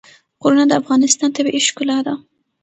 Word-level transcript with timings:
غرونه 0.41 0.65
د 0.67 0.71
افغانستان 0.81 1.29
طبیعي 1.35 1.61
ښکلا 1.67 1.97
ده. 2.05 2.13